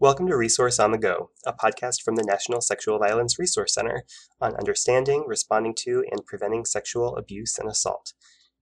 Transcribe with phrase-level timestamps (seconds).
[0.00, 4.04] Welcome to Resource on the Go, a podcast from the National Sexual Violence Resource Center
[4.40, 8.14] on understanding, responding to, and preventing sexual abuse and assault.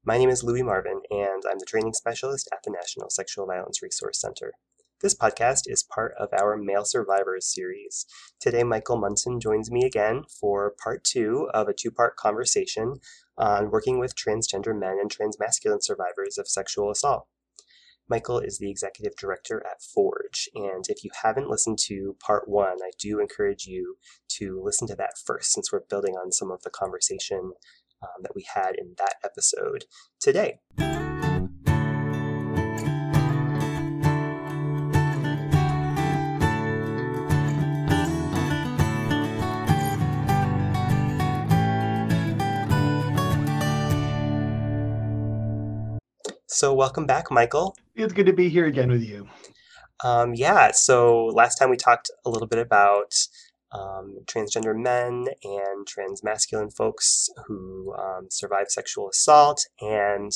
[0.04, 3.80] My name is Louis Marvin, and I'm the training specialist at the National Sexual Violence
[3.80, 4.54] Resource Center.
[5.00, 8.04] This podcast is part of our Male Survivors series.
[8.40, 12.96] Today, Michael Munson joins me again for part two of a two part conversation
[13.36, 17.28] on working with transgender men and transmasculine survivors of sexual assault.
[18.08, 20.48] Michael is the executive director at Forge.
[20.54, 23.96] And if you haven't listened to part one, I do encourage you
[24.38, 27.52] to listen to that first, since we're building on some of the conversation
[28.02, 29.84] um, that we had in that episode
[30.20, 30.60] today.
[46.58, 47.76] So, welcome back, Michael.
[47.94, 49.28] It's good to be here again with you.
[50.02, 53.14] Um, yeah, so last time we talked a little bit about
[53.70, 60.32] um, transgender men and transmasculine folks who um, survive sexual assault and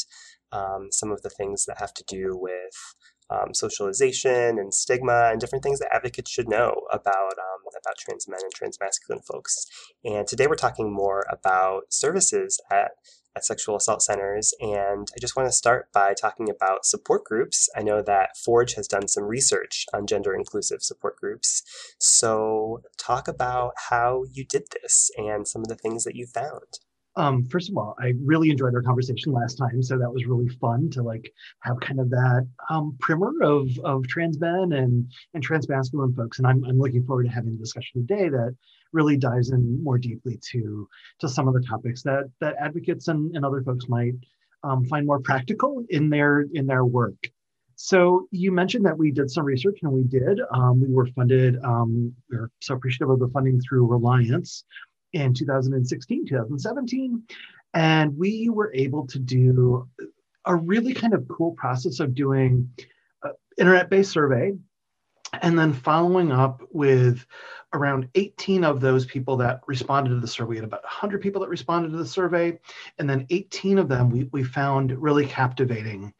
[0.53, 2.95] um, some of the things that have to do with
[3.33, 8.29] um, socialization and stigma and different things that advocates should know about um, about trans
[8.29, 9.67] men and transmasculine folks.
[10.05, 12.93] And today we're talking more about services at
[13.35, 14.53] at sexual assault centers.
[14.61, 17.69] And I just want to start by talking about support groups.
[17.77, 21.63] I know that Forge has done some research on gender inclusive support groups.
[21.99, 26.81] So, talk about how you did this and some of the things that you found.
[27.17, 30.49] Um, first of all, I really enjoyed our conversation last time, so that was really
[30.49, 35.43] fun to like have kind of that um, primer of of trans men and and
[35.43, 38.57] trans masculine folks, and I'm I'm looking forward to having a discussion today that
[38.93, 40.89] really dives in more deeply to
[41.21, 44.15] to some of the topics that that advocates and, and other folks might
[44.65, 47.17] um, find more practical in their in their work.
[47.77, 50.41] So you mentioned that we did some research, and we did.
[50.55, 51.59] Um, we were funded.
[51.65, 54.65] Um, we are so appreciative of the funding through Reliance
[55.13, 57.23] in 2016, 2017,
[57.75, 59.89] and we were able to do
[60.45, 62.70] a really kind of cool process of doing
[63.59, 64.53] internet-based survey
[65.41, 67.25] and then following up with
[67.73, 70.51] around 18 of those people that responded to the survey.
[70.51, 72.59] We had about 100 people that responded to the survey,
[72.98, 76.13] and then 18 of them we, we found really captivating.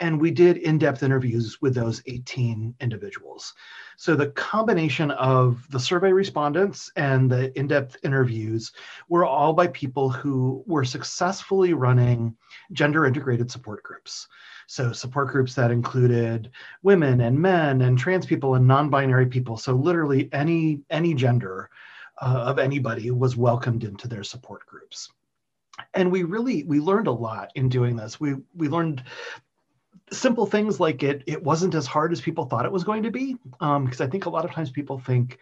[0.00, 3.52] And we did in depth interviews with those 18 individuals.
[3.96, 8.72] So the combination of the survey respondents and the in depth interviews
[9.08, 12.34] were all by people who were successfully running
[12.72, 14.26] gender integrated support groups.
[14.66, 16.50] So support groups that included
[16.82, 19.58] women and men and trans people and non-binary people.
[19.58, 21.68] So literally any any gender
[22.20, 25.10] uh, of anybody was welcomed into their support groups.
[25.94, 28.20] And we really we learned a lot in doing this.
[28.20, 29.02] We we learned
[30.12, 33.10] simple things like it it wasn't as hard as people thought it was going to
[33.10, 35.38] be because um, i think a lot of times people think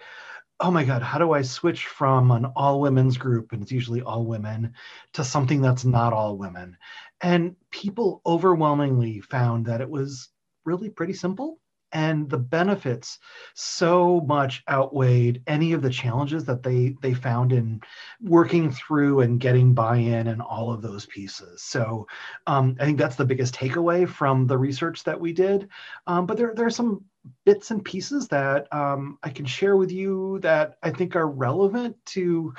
[0.60, 4.02] oh my god how do i switch from an all women's group and it's usually
[4.02, 4.74] all women
[5.12, 6.76] to something that's not all women?
[7.20, 10.28] And people overwhelmingly found that it was
[10.64, 11.58] really pretty simple
[11.92, 13.18] and the benefits
[13.54, 17.80] so much outweighed any of the challenges that they they found in
[18.20, 21.62] working through and getting buy-in and all of those pieces.
[21.62, 22.06] So
[22.46, 25.68] um, i think that's the biggest takeaway from the research that we did.
[26.06, 27.04] Um, but there, there are some
[27.44, 31.96] bits and pieces that um, i can share with you that i think are relevant
[32.06, 32.54] to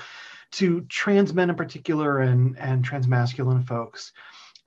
[0.52, 4.12] to trans men in particular and and trans masculine folks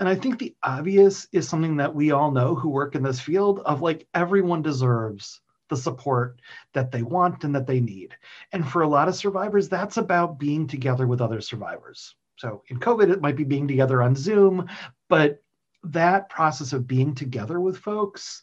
[0.03, 3.21] and I think the obvious is something that we all know who work in this
[3.21, 6.41] field of like everyone deserves the support
[6.73, 8.17] that they want and that they need.
[8.51, 12.17] And for a lot of survivors, that's about being together with other survivors.
[12.35, 14.69] So in COVID, it might be being together on Zoom,
[15.09, 15.41] but
[15.85, 18.43] that process of being together with folks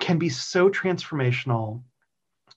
[0.00, 1.80] can be so transformational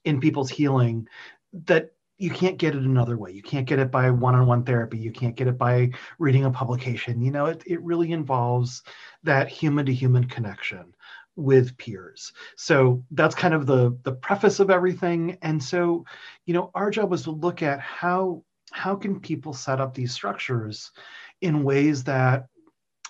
[0.04, 1.06] in people's healing
[1.52, 1.92] that
[2.22, 3.32] you can't get it another way.
[3.32, 4.96] You can't get it by one-on-one therapy.
[4.96, 5.90] You can't get it by
[6.20, 7.20] reading a publication.
[7.20, 8.82] You know, it, it really involves
[9.24, 10.94] that human-to-human connection
[11.34, 12.32] with peers.
[12.56, 15.36] So that's kind of the the preface of everything.
[15.42, 16.04] And so,
[16.46, 20.12] you know, our job was to look at how how can people set up these
[20.12, 20.92] structures
[21.40, 22.46] in ways that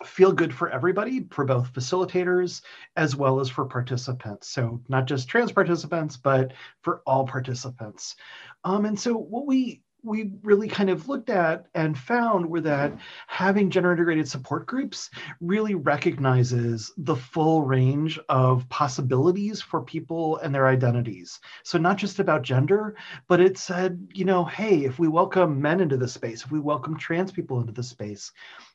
[0.04, 2.62] feel good for everybody, for both facilitators
[2.96, 4.48] as well as for participants.
[4.48, 8.16] So not just trans participants, but for all participants.
[8.64, 12.92] Um, and so what we we really kind of looked at and found were that
[13.28, 15.10] having gender integrated support groups
[15.40, 21.38] really recognizes the full range of possibilities for people and their identities.
[21.62, 22.96] So not just about gender,
[23.28, 26.58] but it said, you know, hey, if we welcome men into the space, if we
[26.58, 28.32] welcome trans people into the space,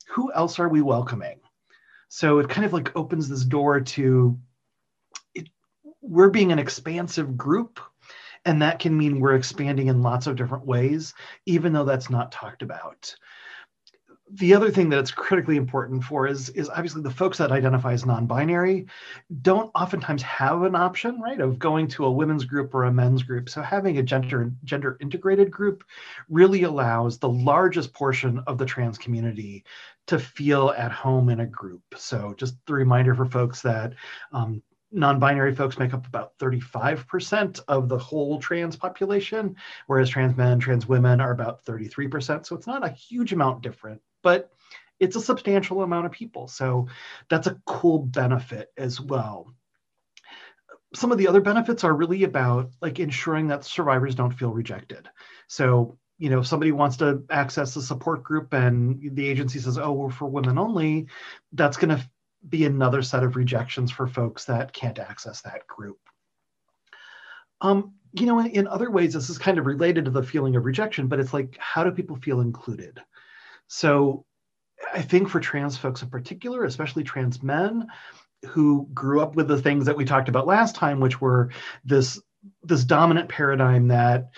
[0.09, 1.39] who else are we welcoming?
[2.09, 4.39] So it kind of like opens this door to
[5.36, 5.50] it,
[6.01, 7.80] we're being an expansive group
[8.45, 11.13] And that can mean we're expanding in lots of different ways,
[11.45, 13.15] even though that's not talked about
[14.33, 17.94] the other thing that it's critically important for is is obviously the folks that identify
[17.94, 18.85] as non-binary
[19.41, 23.24] don't oftentimes have an option right of going to a women's group or a men's
[23.24, 23.50] group.
[23.50, 25.83] So having a gender gender integrated group
[26.29, 29.63] really allows the largest portion of the trans community
[30.07, 31.83] to feel at home in a group.
[31.95, 33.94] So just the reminder for folks that
[34.31, 39.56] um, non-binary folks make up about 35% of the whole trans population
[39.88, 44.01] whereas trans men trans women are about 33% so it's not a huge amount different
[44.27, 44.51] but
[45.00, 46.50] it's a substantial amount of people.
[46.50, 46.88] So
[47.29, 49.53] that's a cool benefit as well.
[50.94, 55.07] Some of the other benefits are really about like ensuring that survivors don't feel rejected.
[55.47, 59.77] So, you know, if somebody wants to access a support group and the agency says,
[59.77, 61.07] oh, we're for women only,
[61.53, 62.09] that's going to
[62.50, 66.00] be another set of rejections for folks that can't access that group.
[67.62, 70.57] Um, you know, in, in other ways, this is kind of related to the feeling
[70.57, 73.00] of rejection, but it's like, how do people feel included?
[73.68, 74.25] So
[74.94, 77.88] I think for trans folks in particular, especially trans men
[78.46, 81.52] who grew up with the things that we talked about last time, which were
[81.84, 82.19] this
[82.64, 84.30] this dominant paradigm that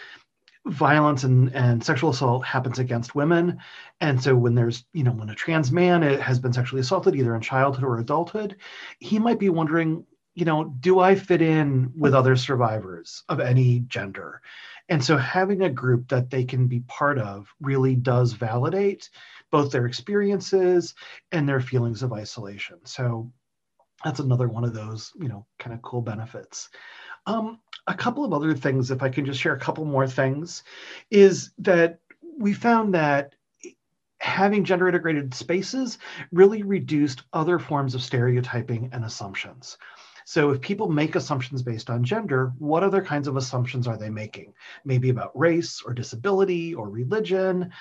[0.65, 3.59] violence and, and sexual assault happens against women.
[4.01, 7.35] And so when there's, you know, when a trans man has been sexually assaulted, either
[7.35, 8.55] in childhood or adulthood,
[8.99, 10.05] he might be wondering,
[10.35, 14.41] you know, do I fit in with other survivors of any gender?
[14.89, 19.09] And so having a group that they can be part of really does validate
[19.51, 20.95] both their experiences
[21.31, 22.77] and their feelings of isolation.
[22.83, 23.31] So
[24.03, 26.69] that's another one of those, you know, kind of cool benefits.
[27.25, 30.63] Um, a couple of other things, if I can just share a couple more things,
[31.11, 31.99] is that
[32.37, 33.35] we found that
[34.19, 35.97] having gender integrated spaces
[36.31, 39.77] really reduced other forms of stereotyping and assumptions.
[40.29, 44.11] So if people make assumptions based on gender, what other kinds of assumptions are they
[44.11, 44.53] making?
[44.85, 47.71] Maybe about race or disability or religion.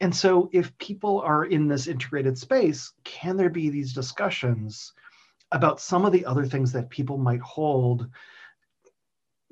[0.00, 4.92] And so if people are in this integrated space, can there be these discussions
[5.50, 8.08] about some of the other things that people might hold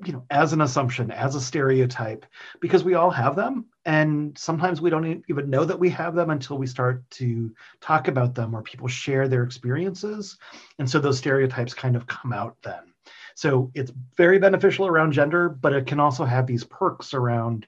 [0.05, 2.25] you know as an assumption as a stereotype
[2.59, 3.65] because we all have them.
[3.85, 8.07] And sometimes we don't even know that we have them until we start to talk
[8.07, 10.37] about them or people share their experiences.
[10.79, 12.93] And so those stereotypes kind of come out then.
[13.35, 17.67] So it's very beneficial around gender but it can also have these perks around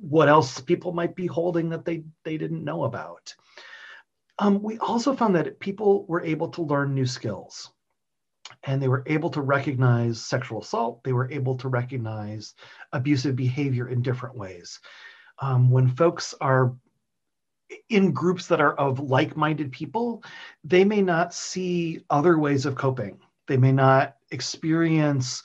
[0.00, 3.34] what else people might be holding that they they didn't know about.
[4.38, 7.70] Um, we also found that people were able to learn new skills
[8.64, 11.02] and they were able to recognize sexual assault.
[11.04, 12.54] They were able to recognize
[12.92, 14.80] abusive behavior in different ways.
[15.38, 16.74] Um, when folks are
[17.88, 20.22] in groups that are of like minded people,
[20.64, 23.18] they may not see other ways of coping.
[23.46, 25.42] They may not experience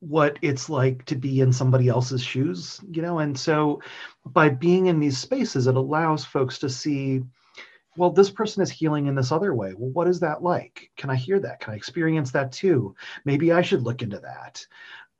[0.00, 3.20] what it's like to be in somebody else's shoes, you know?
[3.20, 3.80] And so
[4.26, 7.22] by being in these spaces, it allows folks to see
[7.96, 9.74] well, this person is healing in this other way.
[9.74, 10.90] Well, what is that like?
[10.96, 11.60] Can I hear that?
[11.60, 12.94] Can I experience that too?
[13.24, 14.66] Maybe I should look into that.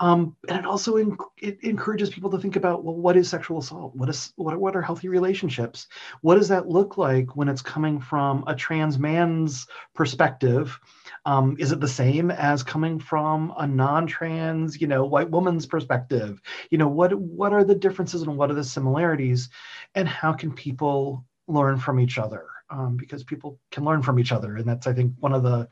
[0.01, 3.59] Um, and it also in, it encourages people to think about well, what is sexual
[3.59, 3.95] assault?
[3.95, 5.87] What is what, what are healthy relationships?
[6.21, 10.79] What does that look like when it's coming from a trans man's perspective?
[11.27, 16.43] Um, is it the same as coming from a non-trans, you know, white woman's perspective?
[16.71, 19.49] You know, what what are the differences and what are the similarities,
[19.95, 22.47] and how can people learn from each other?
[22.75, 25.69] Um, because people can learn from each other, and that's I think one of the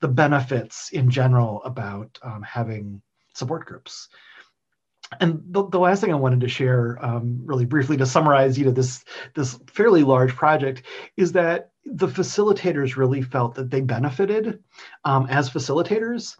[0.00, 3.02] the benefits in general about um, having
[3.34, 4.08] support groups.
[5.18, 8.64] And the, the, last thing I wanted to share, um, really briefly, to summarize, you
[8.64, 9.04] know, this
[9.34, 10.82] this fairly large project,
[11.16, 14.62] is that the facilitators really felt that they benefited
[15.04, 16.36] um, as facilitators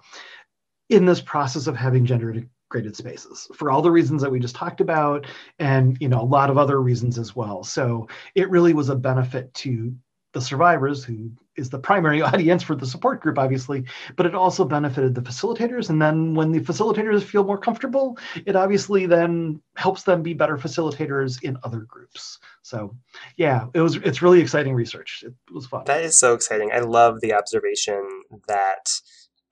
[0.88, 4.54] in this process of having gender graded spaces for all the reasons that we just
[4.54, 5.26] talked about
[5.58, 7.62] and you know a lot of other reasons as well.
[7.62, 9.94] So it really was a benefit to
[10.32, 13.84] the survivors who is the primary audience for the support group obviously
[14.14, 15.90] but it also benefited the facilitators.
[15.90, 20.56] And then when the facilitators feel more comfortable it obviously then helps them be better
[20.56, 22.38] facilitators in other groups.
[22.62, 22.96] So
[23.36, 25.24] yeah it was it's really exciting research.
[25.26, 25.84] It was fun.
[25.86, 26.70] That is so exciting.
[26.72, 28.88] I love the observation that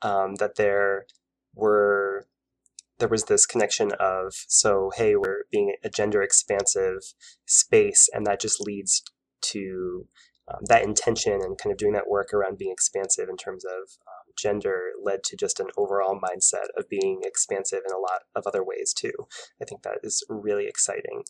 [0.03, 1.07] um, that there
[1.57, 2.25] were
[2.99, 7.15] there was this connection of so hey we're being a gender expansive
[7.47, 9.03] space and that just leads
[9.41, 10.07] to
[10.51, 13.99] um, that intention and kind of doing that work around being expansive in terms of
[14.07, 18.45] um, gender led to just an overall mindset of being expansive in a lot of
[18.47, 19.13] other ways too.
[19.61, 21.25] I think that is really exciting.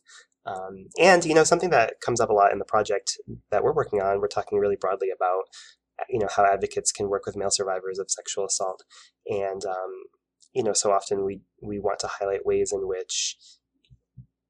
[0.46, 3.18] Um, and you know something that comes up a lot in the project
[3.50, 5.44] that we're working on we're talking really broadly about
[6.08, 8.84] you know how advocates can work with male survivors of sexual assault.
[9.26, 10.04] And um,
[10.52, 13.36] you know, so often we we want to highlight ways in which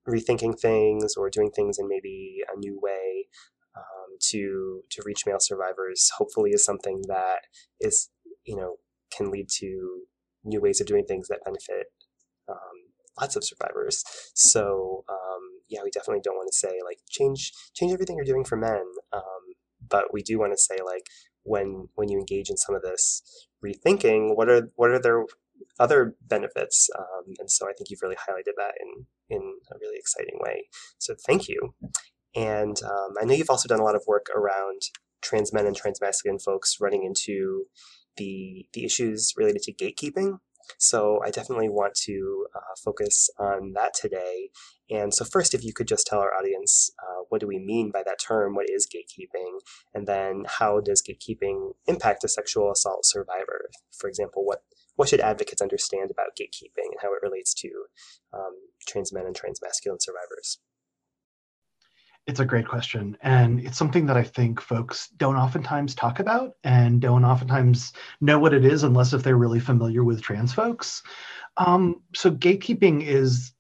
[0.09, 3.27] rethinking things or doing things in maybe a new way
[3.77, 7.41] um, to to reach male survivors hopefully is something that
[7.79, 8.09] is
[8.47, 8.77] you know
[9.15, 10.03] can lead to
[10.45, 11.89] new ways of doing things that benefit
[12.49, 12.57] um,
[13.21, 14.05] lots of survivors.
[14.35, 18.45] So um, yeah, we definitely don't want to say like change change everything you're doing
[18.45, 19.23] for men, um,
[19.89, 21.07] but we do want to say like
[21.43, 25.25] when when you engage in some of this rethinking, what are what are their
[25.79, 26.89] other benefits?
[26.99, 30.69] Um, and so I think you've really highlighted that in in a really exciting way.
[30.99, 31.75] So thank you.
[32.35, 34.83] And um, I know you've also done a lot of work around
[35.23, 37.65] trans men and trans masculine folks running into
[38.17, 40.39] the the issues related to gatekeeping
[40.77, 44.51] so I definitely want to uh, focus on that today.
[44.91, 47.91] And so first, if you could just tell our audience, uh, what do we mean
[47.91, 48.55] by that term?
[48.55, 49.61] What is gatekeeping?
[49.95, 53.71] And then how does gatekeeping impact a sexual assault survivor?
[53.97, 54.63] For example, what,
[54.99, 57.69] what should advocates understand about gatekeeping and how it relates to
[58.35, 58.53] um,
[58.89, 60.59] trans men and trans masculine survivors?
[62.27, 63.17] It's a great question.
[63.23, 68.41] And it's something that I think folks don't oftentimes talk about and don't oftentimes know
[68.41, 71.01] what it is unless if they're really familiar with trans folks.
[71.59, 73.53] Um, so gatekeeping is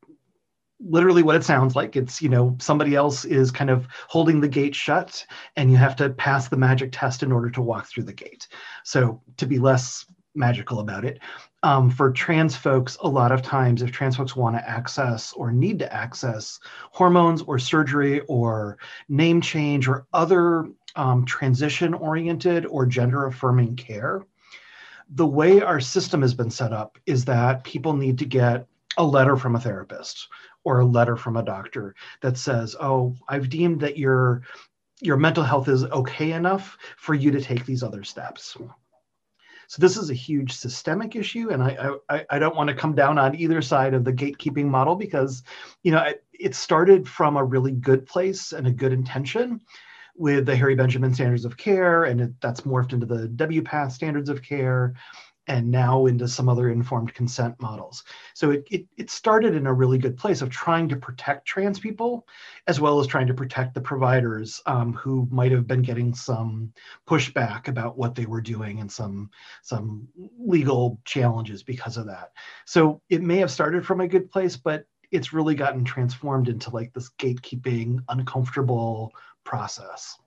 [0.80, 1.94] literally what it sounds like.
[1.94, 5.94] It's, you know, somebody else is kind of holding the gate shut and you have
[5.96, 8.48] to pass the magic test in order to walk through the gate.
[8.82, 10.04] So to be less
[10.34, 11.18] magical about it.
[11.62, 15.50] Um, for trans folks, a lot of times, if trans folks want to access or
[15.50, 22.86] need to access hormones or surgery or name change or other um, transition oriented or
[22.86, 24.22] gender affirming care,
[25.10, 28.66] the way our system has been set up is that people need to get
[28.98, 30.28] a letter from a therapist
[30.64, 34.42] or a letter from a doctor that says, "Oh, I've deemed that your
[35.00, 38.56] your mental health is okay enough for you to take these other steps."
[39.68, 42.94] So this is a huge systemic issue, and I I, I don't want to come
[42.94, 45.42] down on either side of the gatekeeping model because,
[45.82, 49.60] you know, it, started from a really good place and a good intention
[50.16, 54.30] with the Harry Benjamin standards of care, and it, that's morphed into the WPATH standards
[54.30, 54.94] of care
[55.48, 58.04] and now into some other informed consent models.
[58.34, 61.80] So it, it, it, started in a really good place of trying to protect trans
[61.80, 62.28] people,
[62.66, 66.72] as well as trying to protect the providers um, who might have been getting some
[67.08, 69.30] pushback about what they were doing and some,
[69.62, 70.06] some
[70.38, 72.32] legal challenges because of that.
[72.66, 76.68] So it may have started from a good place, but it's really gotten transformed into
[76.68, 79.12] like this gatekeeping, uncomfortable
[79.44, 80.18] process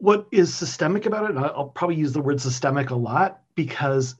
[0.00, 4.16] what is systemic about it, I'll probably use the word systemic a lot because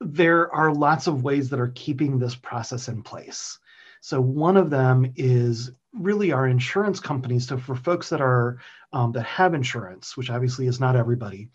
[0.00, 3.58] there are lots of ways that are keeping this process in place.
[4.00, 7.46] So one of them is really our insurance companies.
[7.46, 8.58] So for folks that are
[8.92, 11.48] um, that have insurance, which obviously is not everybody,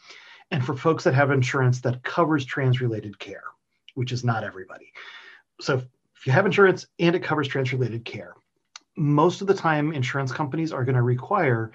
[0.52, 3.44] and for folks that have insurance that covers trans-related care,
[3.96, 4.92] which is not everybody.
[5.62, 5.76] So
[6.16, 8.36] if you have insurance and it covers trans-related care,
[8.96, 11.72] most of the time insurance companies are going to require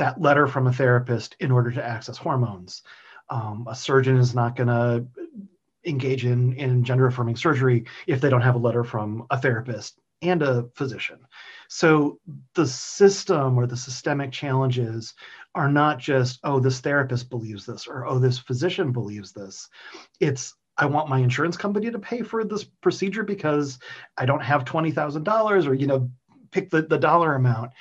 [0.00, 2.82] that letter from a therapist in order to access hormones.
[3.28, 5.06] Um, a surgeon is not going to
[5.84, 10.00] engage in, in gender affirming surgery if they don't have a letter from a therapist
[10.22, 11.18] and a physician.
[11.68, 12.18] So
[12.54, 15.14] the system or the systemic challenges
[15.54, 19.68] are not just, oh, this therapist believes this or oh, this physician believes this.
[20.18, 23.78] It's, I want my insurance company to pay for this procedure because
[24.16, 26.10] I don't have $20,000 or, you know,
[26.52, 27.72] pick the, the dollar amount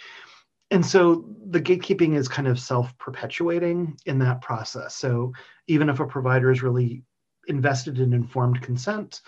[0.71, 4.95] and so the gatekeeping is kind of self-perpetuating in that process.
[4.95, 5.33] So
[5.67, 7.03] even if a provider is really
[7.47, 9.21] invested in informed consent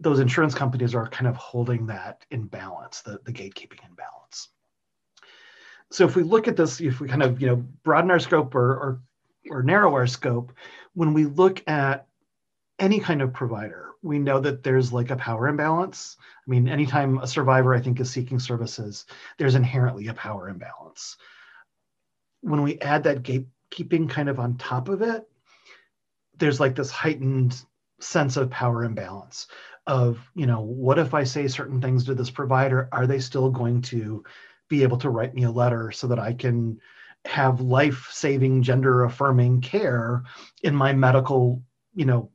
[0.00, 4.48] those insurance companies are kind of holding that in balance the, the gatekeeping in balance.
[5.90, 8.54] So if we look at this if we kind of you know broaden our scope
[8.54, 9.00] or, or
[9.50, 10.52] or narrow our scope
[10.94, 12.06] when we look at
[12.78, 16.16] any kind of provider we know that there's like a power imbalance.
[16.46, 19.06] I mean, anytime a survivor, I think, is seeking services,
[19.38, 21.16] there's inherently a power imbalance.
[22.40, 25.28] When we add that gatekeeping kind of on top of it,
[26.38, 27.62] there's like this heightened
[28.00, 29.48] sense of power imbalance
[29.86, 32.88] of, you know, what if I say certain things to this provider?
[32.92, 34.24] Are they still going to
[34.68, 36.80] be able to write me a letter so that I can
[37.26, 40.22] have life saving, gender affirming care
[40.62, 41.62] in my medical,
[41.94, 42.30] you know,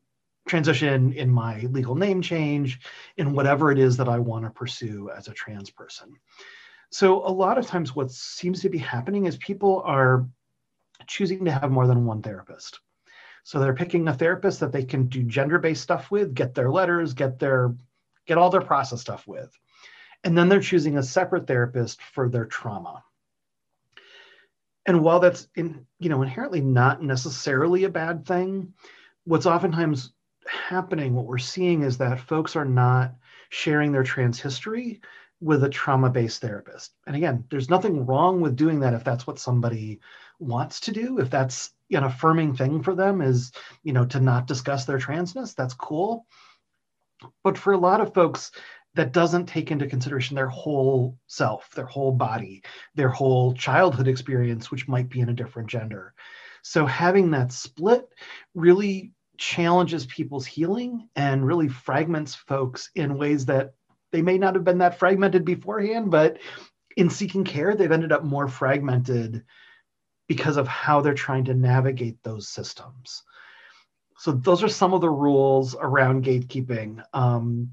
[0.56, 2.80] transition, in my legal name change,
[3.18, 6.14] in whatever it is that I want to pursue as a trans person.
[6.92, 10.26] So a lot of times what seems to be happening is people are
[11.08, 12.80] choosing to have more than one therapist.
[13.44, 17.14] So they're picking a therapist that they can do gender-based stuff with, get their letters,
[17.14, 17.76] get their
[18.26, 19.52] get all their process stuff with.
[20.24, 23.04] And then they're choosing a separate therapist for their trauma.
[24.86, 28.74] And while that's in, you know, inherently not necessarily a bad thing,
[29.26, 30.14] what's oftentimes
[30.48, 33.16] happening, what we're seeing is that folks are not
[33.50, 35.02] sharing their trans history
[35.42, 36.94] with a trauma based therapist.
[37.08, 40.00] And again, there's nothing wrong with doing that if that's what somebody
[40.40, 43.52] wants to do, if that's an affirming thing for them is,
[43.84, 46.26] you know, to not discuss their transness, that's cool.
[47.44, 48.52] But for a lot of folks,
[48.96, 52.64] that doesn't take into consideration their whole self, their whole body,
[52.96, 56.14] their whole childhood experience, which might be in a different gender.
[56.62, 58.08] So having that split
[58.56, 63.74] really challenges people's healing and really fragments folks in ways that
[64.12, 66.38] they may not have been that fragmented beforehand, but
[66.96, 69.44] in seeking care, they've ended up more fragmented
[70.28, 73.24] because of how they're trying to navigate those systems.
[74.18, 77.04] So those are some of the rules around gatekeeping.
[77.14, 77.72] Um,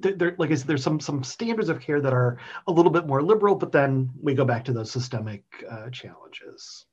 [0.00, 3.06] there, like I said, there's some some standards of care that are a little bit
[3.06, 6.86] more liberal, but then we go back to those systemic uh, challenges.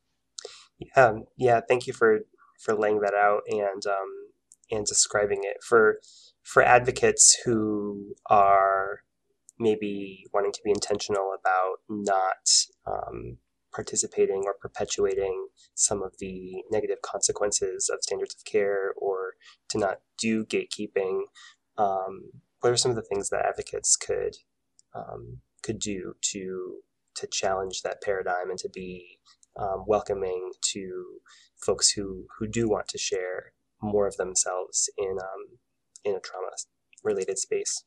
[0.80, 1.62] Yeah, yeah.
[1.68, 2.22] Thank you for
[2.66, 4.32] for laying that out and um,
[4.72, 6.00] and describing it for
[6.42, 9.02] for advocates who are
[9.58, 12.50] maybe wanting to be intentional about not
[12.86, 13.38] um,
[13.74, 19.34] participating or perpetuating some of the negative consequences of standards of care or
[19.70, 21.22] to not do gatekeeping.
[21.78, 22.32] Um,
[22.62, 24.36] what are some of the things that advocates could
[24.96, 26.80] um, could do to
[27.16, 29.20] to challenge that paradigm and to be
[29.58, 31.20] um, welcoming to
[31.58, 35.60] folks who who do want to share more of themselves in um,
[36.04, 36.50] in a trauma
[37.04, 37.84] related space?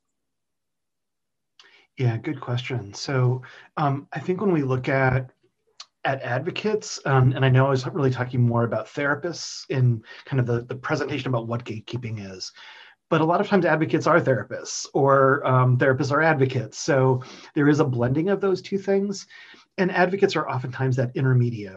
[1.97, 2.95] Yeah, good question.
[2.95, 3.43] So
[3.77, 5.33] um, I think when we look at
[6.05, 10.39] at advocates, um, and I know I was really talking more about therapists in kind
[10.41, 12.53] of the, the presentation about what gatekeeping is,
[13.11, 16.79] but a lot of times advocates are therapists or um, therapists are advocates.
[16.79, 17.23] So
[17.55, 19.27] there is a blending of those two things.
[19.77, 21.75] And advocates are oftentimes that intermediate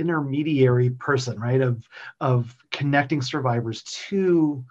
[0.00, 1.86] intermediary person, right, of,
[2.20, 4.64] of connecting survivors to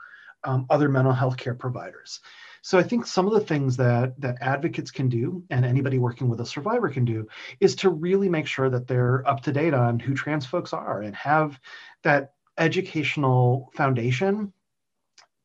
[0.44, 2.20] um, other mental health care providers.
[2.62, 6.28] So I think some of the things that that advocates can do and anybody working
[6.28, 7.28] with a survivor can do
[7.60, 11.02] is to really make sure that they're up to date on who trans folks are
[11.02, 11.60] and have
[12.04, 14.52] that educational foundation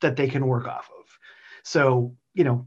[0.01, 1.19] that they can work off of.
[1.63, 2.67] So, you know,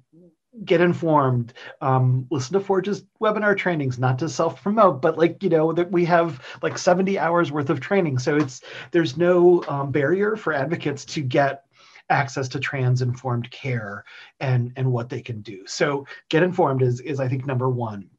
[0.65, 5.49] get informed um, listen to forge's webinar trainings not to self promote but like you
[5.49, 8.19] know that we have like 70 hours worth of training.
[8.19, 11.63] So it's there's no um, barrier for advocates to get
[12.09, 14.05] access to trans informed care
[14.39, 15.65] and and what they can do.
[15.67, 18.09] So get informed is is i think number one.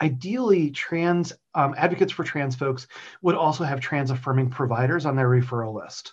[0.00, 2.86] Ideally trans um, advocates for trans folks
[3.20, 6.12] would also have trans affirming providers on their referral list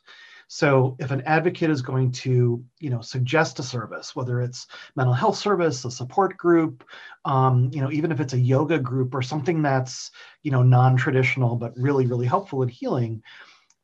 [0.52, 5.14] so if an advocate is going to, you know, suggest a service, whether it's mental
[5.14, 6.84] health service, a support group,
[7.24, 10.10] um, you know, even if it's a yoga group or something that's,
[10.42, 13.22] you know, non-traditional but really, really helpful in healing,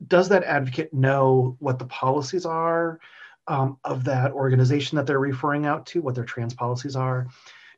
[0.08, 3.00] does that advocate know what the policies are
[3.46, 7.28] um, of that organization that they're referring out to, what their trans policies are?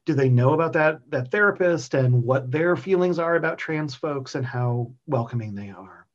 [0.05, 4.35] do they know about that that therapist and what their feelings are about trans folks
[4.35, 6.06] and how welcoming they are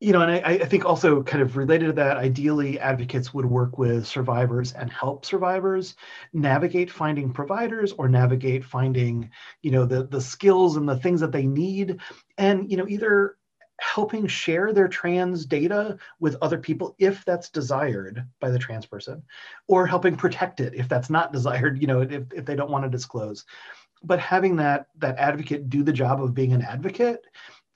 [0.00, 3.44] you know, and I, I, think also kind of related to that, ideally advocates would
[3.44, 5.94] work with survivors and help survivors
[6.32, 11.32] navigate finding providers or navigate finding, you know, the, the skills and the things that
[11.32, 12.00] they need.
[12.38, 13.36] And, you know, either
[13.78, 19.22] helping share their trans data with other people if that's desired by the trans person,
[19.68, 22.84] or helping protect it if that's not desired, you know, if, if they don't want
[22.84, 23.44] to disclose.
[24.02, 27.22] But having that that advocate do the job of being an advocate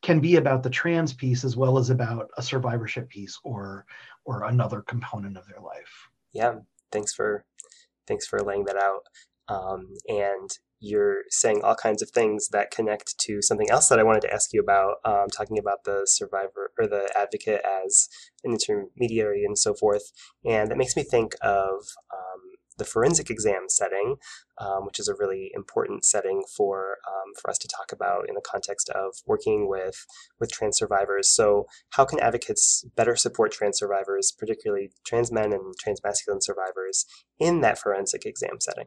[0.05, 3.87] can be about the trans piece as well as about a survivorship piece or
[4.25, 6.09] or another component of their life.
[6.33, 6.57] Yeah,
[6.93, 7.45] thanks for
[8.07, 9.01] thanks for laying that out.
[9.49, 14.03] Um, and you're saying all kinds of things that connect to something else that I
[14.03, 18.09] wanted to ask you about, um, talking about the survivor or the advocate as
[18.45, 20.13] an intermediary and so forth.
[20.45, 22.41] And that makes me think of um,
[22.77, 24.17] the forensic exam setting,
[24.59, 28.35] um, which is a really important setting for um, for us to talk about in
[28.35, 30.07] the context of working with
[30.41, 31.31] with trans survivors.
[31.31, 37.07] So, how can advocates better support trans survivors, particularly trans men and trans masculine survivors,
[37.39, 38.87] in that forensic exam setting?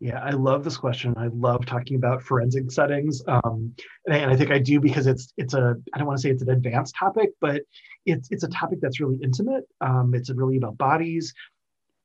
[0.00, 1.14] Yeah, I love this question.
[1.16, 5.06] I love talking about forensic settings, um, and, I, and, I, think I do because
[5.06, 7.62] it's it's a I don't want to say it's an advanced topic, but
[8.04, 9.64] it's it's a topic that's really intimate.
[9.80, 11.32] Um, it's really about bodies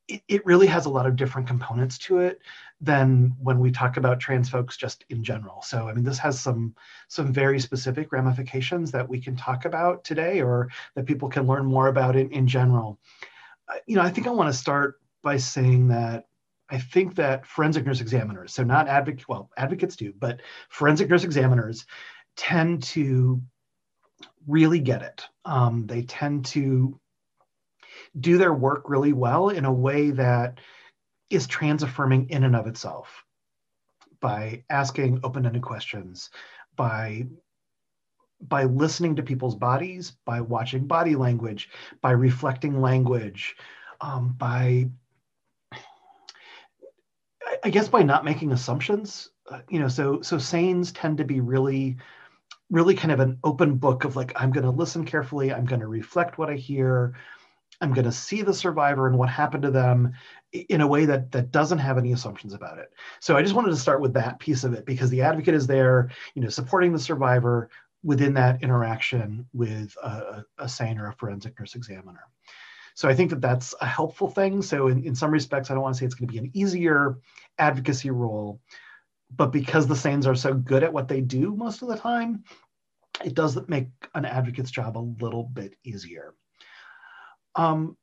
[0.10, 2.42] it, it really has a lot of different components to it
[2.82, 5.62] than when we talk about trans folks just in general.
[5.62, 6.76] So, I mean, this has some
[7.08, 11.66] some very specific ramifications that we can talk about today, or that people can learn
[11.66, 13.00] more about in, in general.
[13.86, 16.26] You know, I think I want to start by saying that
[16.70, 21.24] I think that forensic nurse examiners, so not advocate, well, advocates do, but forensic nurse
[21.24, 21.86] examiners
[22.36, 23.42] tend to
[24.48, 25.26] really get it.
[25.46, 27.00] Um, they tend to
[28.20, 30.60] do their work really well in a way that
[31.30, 33.24] is trans affirming in and of itself
[34.20, 36.30] by asking open-ended questions,
[36.76, 37.26] by
[38.42, 41.70] by listening to people's bodies, by watching body language,
[42.02, 43.56] by reflecting language,
[44.00, 44.90] um, by
[47.64, 49.30] I guess by not making assumptions.
[49.50, 51.98] Uh, you know, so so SANEs tend to be really
[52.72, 55.82] really kind of an open book of like i'm going to listen carefully i'm going
[55.82, 57.14] to reflect what i hear
[57.82, 60.14] i'm going to see the survivor and what happened to them
[60.52, 62.92] in a way that that doesn't have any assumptions about it.
[63.20, 65.68] So i just wanted to start with that piece of it because the advocate is
[65.68, 67.70] there you know supporting the survivor
[68.04, 72.24] within that interaction with a, a SANE or a forensic nurse examiner.
[72.96, 74.62] So i think that that's a helpful thing.
[74.62, 76.52] So in, in some respects i don't want to say it's going to be an
[76.54, 77.18] easier
[77.58, 78.60] advocacy role
[79.36, 82.44] but because the SANEs are so good at what they do most of the time,
[83.24, 86.34] it does make an advocate's job a little bit easier.
[87.56, 87.98] Um,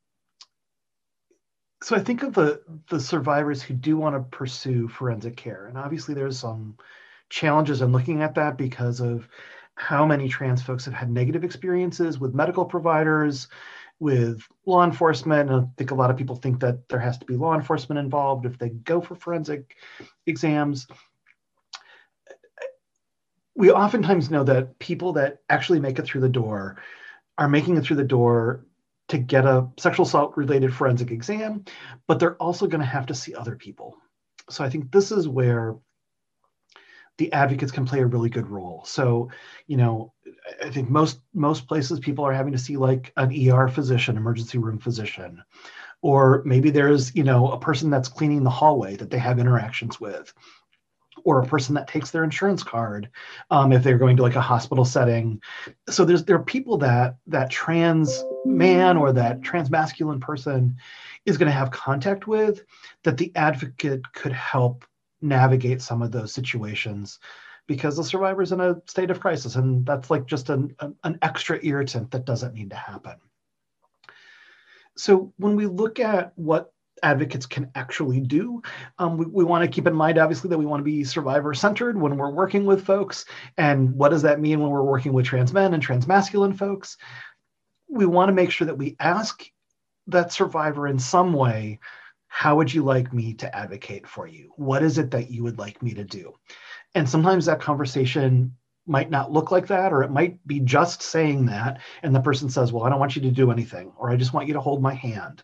[1.83, 5.67] so I think of the, the survivors who do want to pursue forensic care.
[5.67, 6.77] And obviously there's some
[7.29, 9.29] challenges in looking at that because of
[9.75, 13.49] how many trans folks have had negative experiences with medical providers,
[13.99, 15.51] with law enforcement.
[15.51, 17.99] And I think a lot of people think that there has to be law enforcement
[17.99, 19.77] involved if they go for forensic
[20.27, 20.87] exams
[23.57, 26.77] we oftentimes know that people that actually make it through the door
[27.39, 28.65] are making it through the door
[29.09, 31.65] to get a sexual assault related forensic exam,
[32.07, 33.97] but they're also going to have to see other people.
[34.51, 35.77] So I think this is where
[37.19, 38.83] the advocates can play a really good role.
[38.85, 39.31] So,
[39.67, 40.13] you know,
[40.63, 44.59] I think most most places people are having to see like an ER physician, emergency
[44.59, 45.43] room physician,
[46.03, 50.01] or maybe there's, you know, a person that's cleaning the hallway that they have interactions
[50.01, 50.33] with
[51.25, 53.09] or a person that takes their insurance card
[53.51, 55.41] um, if they're going to like a hospital setting.
[55.89, 60.77] So there's there are people that that trans man or that trans masculine person
[61.25, 62.65] is going to have contact with
[63.03, 64.85] that the advocate could help
[65.21, 67.19] navigate some of those situations
[67.67, 71.59] because the survivor's in a state of crisis and that's like just an, an extra
[71.63, 73.17] irritant that doesn't need to happen
[74.97, 78.63] so when we look at what advocates can actually do.
[78.99, 81.55] Um, we, we want to keep in mind, obviously, that we want to be survivor
[81.55, 83.25] centered when we're working with folks.
[83.57, 86.97] And what does that mean when we're working with trans men and trans masculine folks?
[87.89, 89.45] We want to make sure that we ask
[90.09, 91.81] that survivor in some way,
[92.29, 94.53] how would you like me to advocate for you?
[94.57, 96.35] What is it that you would like me to do?
[96.95, 98.57] And sometimes that conversation
[98.87, 101.81] might not look like that, or it might be just saying that.
[102.03, 104.33] And the person says, Well, I don't want you to do anything, or I just
[104.33, 105.43] want you to hold my hand.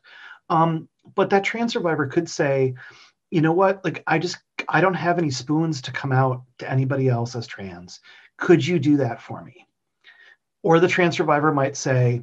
[0.48, 2.74] Um, but that trans survivor could say,
[3.30, 4.38] you know what, like I just
[4.68, 8.00] I don't have any spoons to come out to anybody else as trans.
[8.36, 9.66] Could you do that for me?
[10.62, 12.22] Or the trans survivor might say,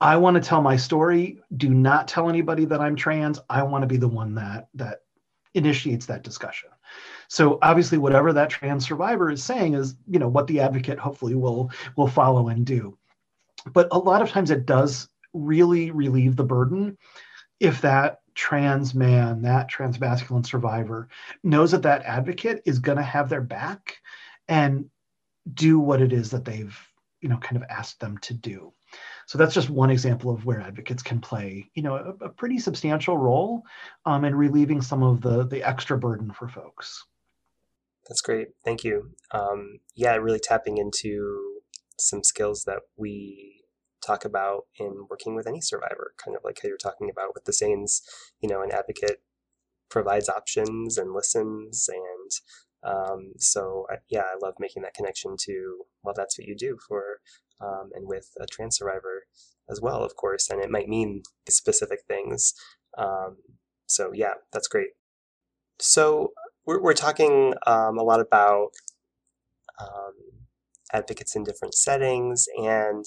[0.00, 1.40] I want to tell my story.
[1.56, 3.38] Do not tell anybody that I'm trans.
[3.48, 5.02] I want to be the one that that
[5.54, 6.70] initiates that discussion.
[7.28, 11.34] So obviously, whatever that trans survivor is saying is, you know, what the advocate hopefully
[11.34, 12.98] will will follow and do.
[13.72, 16.98] But a lot of times, it does really relieve the burden
[17.62, 21.08] if that trans man, that trans masculine survivor
[21.44, 23.98] knows that that advocate is going to have their back
[24.48, 24.86] and
[25.54, 26.76] do what it is that they've,
[27.20, 28.72] you know, kind of asked them to do.
[29.26, 32.58] So that's just one example of where advocates can play, you know, a, a pretty
[32.58, 33.62] substantial role
[34.06, 37.06] um, in relieving some of the the extra burden for folks.
[38.08, 38.48] That's great.
[38.64, 39.12] Thank you.
[39.30, 41.60] Um, yeah, really tapping into
[41.96, 43.51] some skills that we
[44.04, 47.44] talk about in working with any survivor, kind of like how you're talking about with
[47.44, 48.02] the SANEs,
[48.40, 49.22] you know, an advocate
[49.88, 51.88] provides options and listens.
[51.88, 56.78] And um, so, yeah, I love making that connection to, well, that's what you do
[56.88, 57.20] for,
[57.60, 59.24] um, and with a trans survivor
[59.70, 60.50] as well, of course.
[60.50, 62.54] And it might mean specific things.
[62.98, 63.36] Um,
[63.86, 64.90] so, yeah, that's great.
[65.78, 66.32] So,
[66.66, 68.68] we're, we're talking um, a lot about
[69.80, 70.14] um,
[70.92, 73.04] advocates in different settings and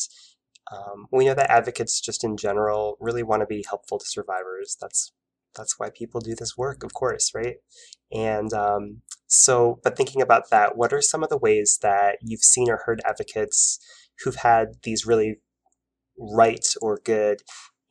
[0.72, 4.78] um, we know that advocates, just in general, really want to be helpful to survivors.
[4.80, 5.12] That's
[5.56, 7.56] that's why people do this work, of course, right?
[8.12, 12.42] And um, so, but thinking about that, what are some of the ways that you've
[12.42, 13.80] seen or heard advocates
[14.24, 15.38] who've had these really
[16.18, 17.42] right or good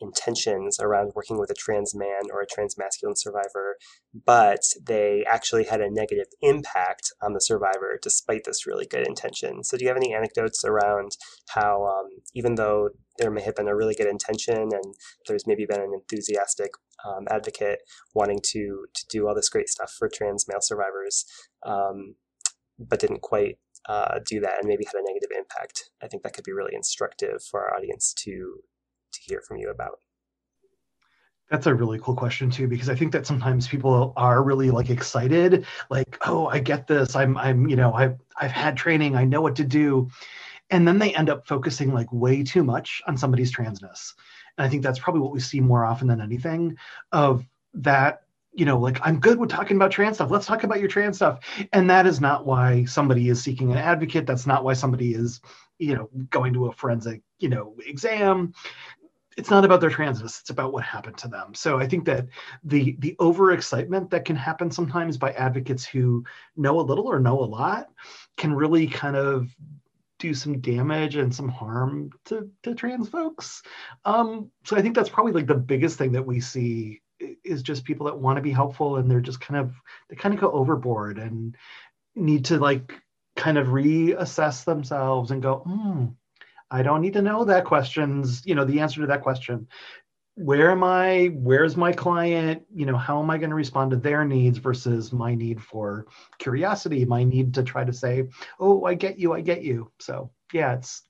[0.01, 3.77] intentions around working with a trans man or a trans masculine survivor,
[4.25, 9.63] but they actually had a negative impact on the survivor despite this really good intention.
[9.65, 11.13] So, do you have any anecdotes around
[11.51, 14.95] how, um, even though there may have been a really good intention and
[15.29, 16.71] there's maybe been an enthusiastic
[17.05, 17.81] um, advocate
[18.15, 21.25] wanting to to do all this great stuff for trans male survivors,
[21.65, 22.15] um,
[22.79, 25.91] but didn't quite uh, do that and maybe had a negative impact.
[26.03, 28.61] I think that could be really instructive for our audience to
[29.15, 29.99] to hear from you about.
[31.51, 34.91] That's a really cool question too, because I think that sometimes people are really like
[34.91, 37.15] excited, like, oh, I get this.
[37.15, 39.15] I'm, I'm, you know, I've, I've had training.
[39.15, 40.09] I know what to do,
[40.71, 44.15] and then they end up focusing like way too much on somebody's transness.
[44.57, 46.77] And I think that's probably what we see more often than anything,
[47.13, 48.23] of that
[48.55, 50.31] you know, like I'm good with talking about trans stuff.
[50.31, 51.41] Let's talk about your trans stuff.
[51.73, 54.27] And that is not why somebody is seeking an advocate.
[54.27, 55.41] That's not why somebody is,
[55.79, 58.55] you know, going to a forensic, you know, exam
[59.37, 61.55] it's not about their transness it's about what happened to them.
[61.55, 62.27] So i think that
[62.63, 66.25] the the overexcitement that can happen sometimes by advocates who
[66.57, 67.89] know a little or know a lot
[68.37, 69.49] can really kind of
[70.19, 73.63] do some damage and some harm to, to trans folks.
[74.05, 77.01] Um, so i think that's probably like the biggest thing that we see
[77.45, 79.75] is just people that want to be helpful and they're just kind of
[80.09, 81.57] they kind of go overboard and
[82.15, 82.93] need to like
[83.37, 86.07] kind of reassess themselves and go hmm
[86.75, 89.69] I don't need to know that question's, you know, the answer to that question.
[90.35, 91.27] Where am I?
[91.27, 92.65] Where's my client?
[92.75, 96.07] You know, how am I going to respond to their needs versus my need for
[96.41, 98.25] curiosity, my need to try to say,
[98.59, 99.93] oh, I get you, I get you.
[100.01, 101.03] So yeah, it's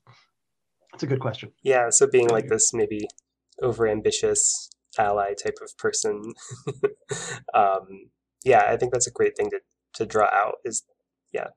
[0.93, 1.51] it's a good question.
[1.63, 1.89] Yeah.
[1.89, 3.07] So being like this maybe
[3.63, 6.33] overambitious ally type of person.
[7.55, 8.11] um,
[8.43, 9.61] yeah, I think that's a great thing to,
[9.95, 10.83] to draw out is
[11.33, 11.47] yeah,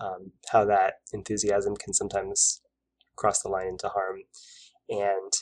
[0.00, 2.62] um, how that enthusiasm can sometimes
[3.16, 4.22] cross the line into harm.
[4.88, 5.32] And,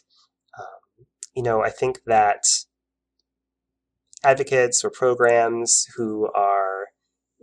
[0.59, 2.45] um, you know, I think that
[4.25, 6.87] advocates or programs who are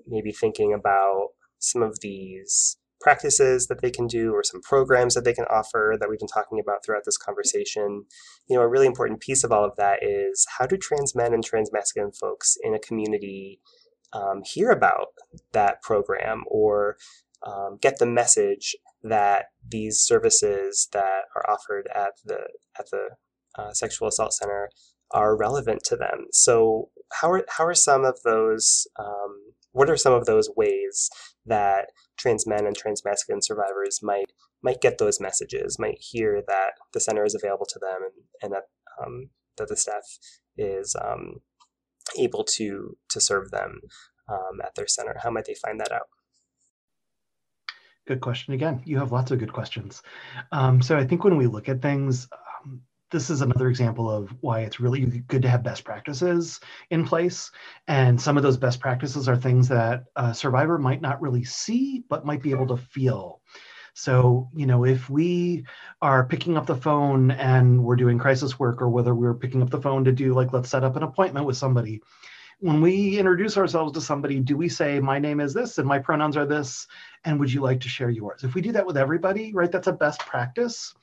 [0.08, 5.24] maybe thinking about some of these practices that they can do or some programs that
[5.24, 8.04] they can offer that we've been talking about throughout this conversation
[8.50, 11.34] you know a really important piece of all of that is how do trans men
[11.34, 13.62] and trans masculine folks in a community
[14.12, 15.08] um, hear about
[15.54, 16.98] that program or
[17.46, 23.10] um, get the message that these services that are offered at the at the
[23.58, 24.70] uh, sexual assault center
[25.12, 26.28] are relevant to them.
[26.32, 31.10] So how are how are some of those um, what are some of those ways
[31.46, 34.32] that trans men and trans masculine survivors might
[34.62, 38.52] might get those messages, might hear that the center is available to them and, and
[38.54, 38.64] that
[39.02, 40.04] um, that the staff
[40.58, 41.36] is um,
[42.18, 43.82] able to to serve them
[44.28, 45.16] um, at their center?
[45.24, 46.10] How might they find that out?
[48.10, 48.82] Good question again.
[48.86, 50.02] You have lots of good questions.
[50.52, 52.28] Um, so I think when we look at things,
[52.66, 57.06] um, this is another example of why it's really good to have best practices in
[57.06, 57.52] place.
[57.88, 62.04] And some of those best practices are things that a survivor might not really see,
[62.10, 63.42] but might be able to feel.
[63.94, 65.66] So, you know, if we
[66.02, 69.70] are picking up the phone and we're doing crisis work, or whether we're picking up
[69.70, 72.02] the phone to do like, let's set up an appointment with somebody,
[72.60, 76.00] when we introduce ourselves to somebody, do we say, my name is this and my
[76.00, 76.88] pronouns are this,
[77.24, 78.44] and would you like to share yours?
[78.44, 80.94] If we do that with everybody, right, that's a best practice.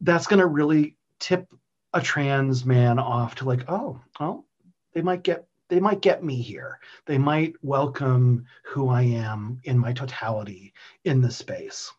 [0.00, 1.48] That's going to really tip
[1.92, 4.46] a trans man off to like, oh, well,
[4.92, 6.78] they might get they might get me here.
[7.06, 11.90] They might welcome who I am in my totality in this space.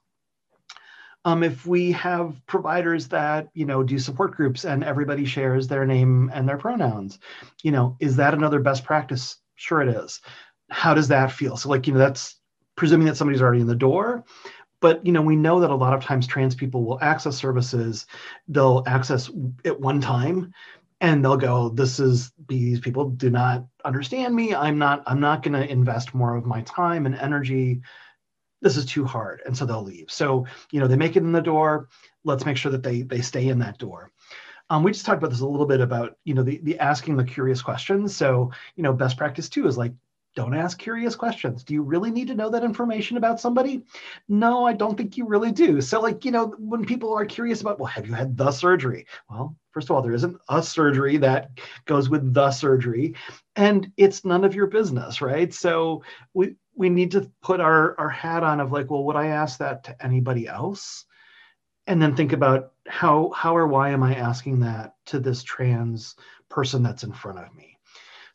[1.25, 5.85] Um, if we have providers that you know do support groups and everybody shares their
[5.85, 7.19] name and their pronouns,
[7.63, 9.38] you know, is that another best practice?
[9.55, 10.21] Sure, it is.
[10.69, 11.57] How does that feel?
[11.57, 12.35] So, like, you know, that's
[12.75, 14.23] presuming that somebody's already in the door.
[14.81, 18.05] But you know, we know that a lot of times trans people will access services.
[18.47, 19.31] They'll access
[19.63, 20.53] at one time,
[21.01, 24.53] and they'll go, "This is these people do not understand me.
[24.53, 25.01] I'm not.
[25.07, 27.81] I'm not going to invest more of my time and energy
[28.65, 29.43] this is too hard.
[29.45, 30.10] And so they'll leave.
[30.10, 31.88] So you know they make it in the door.
[32.23, 34.12] Let's make sure that they they stay in that door.
[34.71, 37.15] Um, we just talked about this a little bit about you know the, the asking
[37.15, 38.15] the curious questions.
[38.15, 39.93] So you know best practice too is like
[40.36, 41.63] don't ask curious questions.
[41.63, 43.84] Do you really need to know that information about somebody?
[44.28, 45.82] No i don't think you really do.
[45.82, 49.08] So like you know when people are curious about well have you had the surgery?
[49.30, 51.52] Well first of all there isn't a surgery that
[51.86, 53.15] goes with the surgery
[53.56, 55.54] and it's none of your business right?
[55.54, 59.28] So we we need to put our, our hat on of like, well, would I
[59.28, 61.06] ask that to anybody else?
[61.88, 66.15] And then think about how how or why am I asking that to this trans
[66.50, 67.74] person that's in front of me?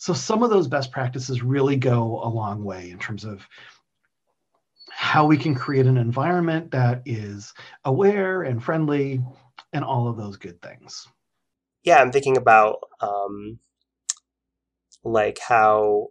[0.00, 3.46] So some of those best practices really go a long way in terms of
[4.88, 7.52] how we can create an environment that is
[7.84, 9.20] aware and friendly
[9.74, 11.06] and all of those good things.
[11.84, 13.58] Yeah, I'm thinking about um,
[15.04, 16.08] like how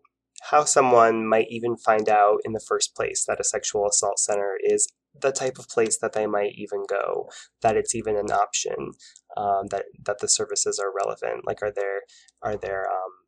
[0.51, 4.55] how someone might even find out in the first place that a sexual assault center
[4.63, 4.87] is
[5.19, 7.27] the type of place that they might even go,
[7.63, 8.91] that it's even an option,
[9.35, 11.47] um, that that the services are relevant.
[11.47, 12.01] Like, are there
[12.43, 13.18] are there um,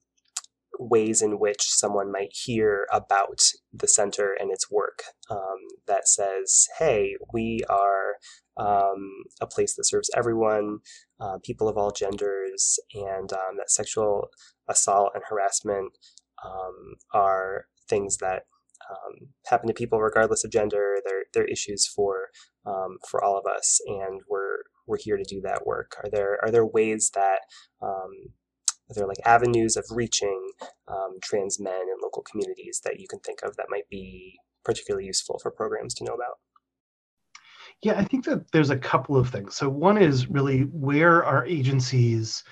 [0.82, 3.42] ways in which someone might hear about
[3.72, 8.16] the center and its work um, that says, hey, we are
[8.58, 10.80] um, a place that serves everyone,
[11.20, 14.30] uh, people of all genders, and um, that sexual
[14.68, 15.92] assault and harassment
[16.44, 18.44] um, are things that
[18.90, 20.98] um, happen to people regardless of gender.
[21.06, 22.30] They're, they're issues for
[22.66, 25.96] um, for all of us, and we're we're here to do that work.
[26.04, 27.40] Are there are there ways that
[28.96, 30.52] there like avenues of reaching
[30.88, 35.06] um, trans men in local communities that you can think of that might be particularly
[35.06, 36.40] useful for programs to know about?
[37.84, 39.56] Yeah, I think that there's a couple of things.
[39.56, 42.44] So one is really where are agencies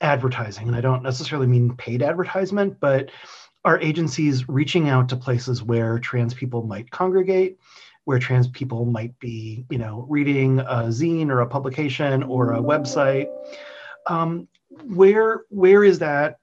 [0.00, 3.10] advertising, and I don't necessarily mean paid advertisement, but
[3.64, 7.58] are agencies reaching out to places where trans people might congregate,
[8.04, 12.60] where trans people might be, you know, reading a zine or a publication or a
[12.60, 13.26] website.
[14.08, 14.48] Um,
[14.84, 16.38] where where is that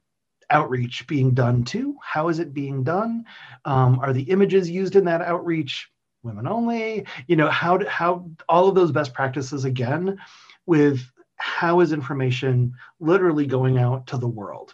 [0.50, 1.96] outreach being done to?
[2.04, 3.26] How is it being done?
[3.66, 5.90] Um, are the images used in that outreach
[6.24, 7.06] women only?
[7.28, 10.20] You know, how how all of those best practices again
[10.66, 11.02] with
[11.38, 14.74] how is information literally going out to the world?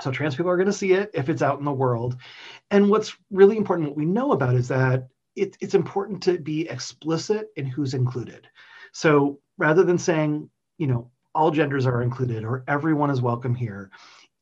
[0.00, 2.16] So trans people are going to see it if it's out in the world.
[2.70, 6.68] And what's really important, what we know about is that it, it's important to be
[6.68, 8.48] explicit in who's included.
[8.92, 13.90] So rather than saying, you know, all genders are included or everyone is welcome here,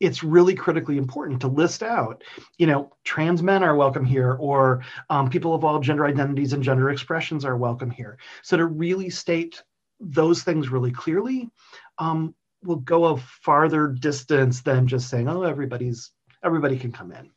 [0.01, 2.25] it's really critically important to list out,
[2.57, 6.63] you know, trans men are welcome here, or um, people of all gender identities and
[6.63, 8.17] gender expressions are welcome here.
[8.43, 9.63] So to really state
[10.01, 11.51] those things really clearly
[11.99, 17.31] um, will go a farther distance than just saying, oh, everybody's everybody can come in.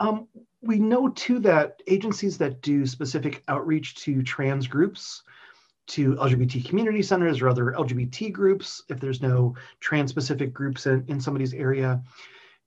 [0.00, 0.28] Um,
[0.60, 5.22] we know too that agencies that do specific outreach to trans groups,
[5.88, 11.04] to LGBT community centers or other LGBT groups, if there's no trans specific groups in,
[11.08, 12.02] in somebody's area,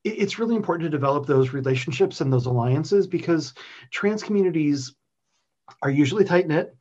[0.04, 3.54] it, it's really important to develop those relationships and those alliances because
[3.92, 4.96] trans communities
[5.82, 6.76] are usually tight knit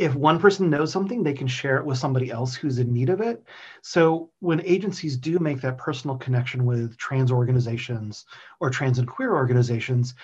[0.00, 3.10] if one person knows something, they can share it with somebody else who's in need
[3.10, 3.44] of it.
[3.82, 8.24] So when agencies do make that personal connection with trans organizations
[8.60, 10.14] or trans and queer organizations,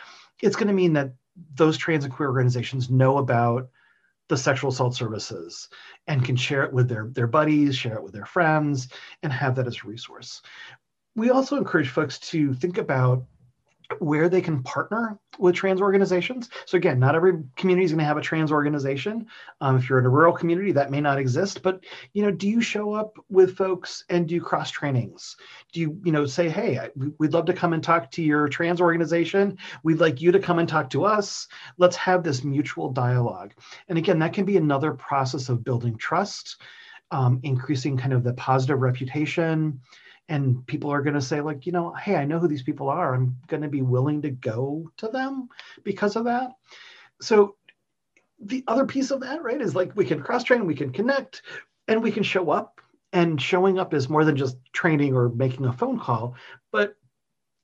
[0.40, 1.12] it's going to mean that
[1.54, 3.68] those trans and queer organizations know about
[4.28, 5.68] the sexual assault services
[6.06, 8.88] and can share it with their, their buddies, share it with their friends,
[9.22, 10.42] and have that as a resource.
[11.14, 13.24] We also encourage folks to think about
[13.98, 16.48] where they can partner with trans organizations.
[16.64, 19.26] So again, not every community is going to have a trans organization.
[19.60, 21.62] Um, if you're in a rural community, that may not exist.
[21.62, 25.36] But you know, do you show up with folks and do cross trainings?
[25.72, 28.80] Do you you know say, hey, we'd love to come and talk to your trans
[28.80, 29.58] organization.
[29.82, 31.48] We'd like you to come and talk to us.
[31.78, 33.54] Let's have this mutual dialogue.
[33.88, 36.60] And again, that can be another process of building trust,
[37.10, 39.80] um, increasing kind of the positive reputation
[40.28, 42.88] and people are going to say like you know hey i know who these people
[42.88, 43.14] are.
[43.14, 45.48] I'm going to be willing to go to them
[45.84, 46.52] because of that.
[47.20, 47.56] So
[48.40, 51.42] the other piece of that right is like we can cross train we can connect
[51.88, 52.80] and we can show up
[53.12, 56.34] and showing up is more than just training or making a phone call
[56.70, 56.96] but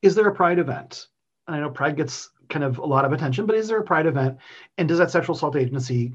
[0.01, 1.07] is there a pride event?
[1.47, 4.07] I know pride gets kind of a lot of attention but is there a pride
[4.07, 4.39] event?
[4.79, 6.13] And does that sexual assault agency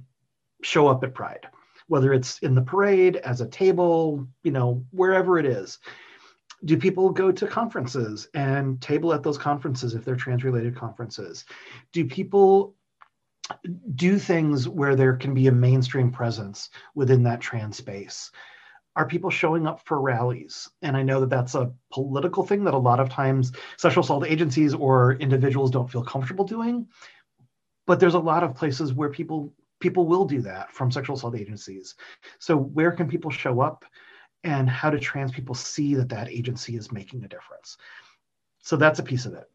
[0.63, 1.47] show up at pride?
[1.87, 5.77] Whether it's in the parade as a table you know wherever it is
[6.65, 11.45] do people go to conferences and table at those conferences if they're trans related conferences?
[11.93, 12.75] Do people
[13.95, 18.31] do things where there can be a mainstream presence within that trans space?
[18.95, 20.69] Are people showing up for rallies?
[20.81, 24.25] And i know that that's a political thing that a lot of times sexual assault
[24.25, 26.87] agencies or individuals don't feel comfortable doing
[27.87, 31.35] but there's a lot of places where people people will do that from sexual assault
[31.35, 31.95] agencies.
[32.39, 33.85] So where can people show up
[34.43, 37.77] and how do trans people see that that agency is making a difference.
[38.61, 39.49] So that's a piece of it.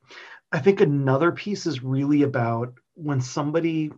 [0.53, 3.93] I think another piece is really about when somebody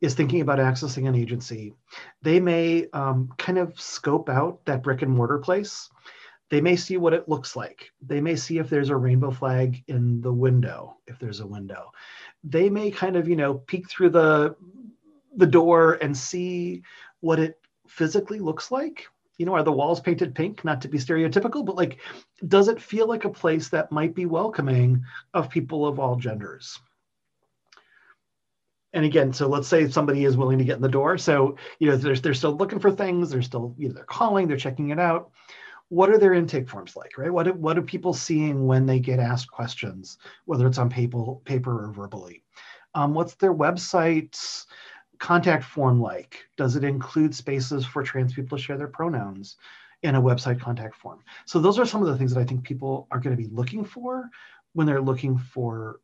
[0.00, 1.74] is thinking about accessing an agency,
[2.20, 5.88] they may um, kind of scope out that brick and mortar place.
[6.50, 7.90] They may see what it looks like.
[8.02, 11.90] They may see if there's a rainbow flag in the window, if there's a window.
[12.42, 14.56] They may kind of, you know, peek through the
[15.36, 16.82] the door and see
[17.20, 20.64] what it physically looks like you know, are the walls painted pink?
[20.64, 21.98] Not to be stereotypical, but like,
[22.46, 26.78] does it feel like a place that might be welcoming of people of all genders?
[28.92, 31.18] And again, so let's say somebody is willing to get in the door.
[31.18, 33.30] So, you know, they're, they're still looking for things.
[33.30, 35.32] They're still, you know, they're calling, they're checking it out.
[35.88, 37.32] What are their intake forms like, right?
[37.32, 41.86] What, what are people seeing when they get asked questions, whether it's on paper, paper
[41.86, 42.44] or verbally?
[42.94, 44.66] Um, what's their websites?
[45.24, 46.44] Contact form like?
[46.58, 49.56] Does it include spaces for trans people to share their pronouns?
[50.02, 51.20] in a website contact form.
[51.46, 53.48] So those are some of the things that I think people are going to be
[53.48, 54.28] looking for
[54.74, 56.00] when they're looking for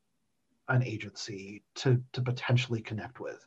[0.69, 3.47] an agency to, to potentially connect with.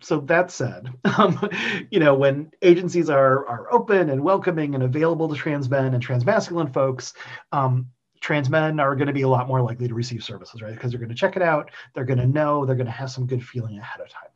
[0.00, 1.50] So that said, um,
[1.90, 6.00] you know, when agencies are, are open and welcoming and available to trans men and
[6.00, 7.12] trans masculine folks,
[7.50, 7.88] um,
[8.20, 10.74] trans men are going to be a lot more likely to receive services, right?
[10.74, 13.10] Because they're going to check it out, they're going to know, they're going to have
[13.10, 14.30] some good feeling ahead of time.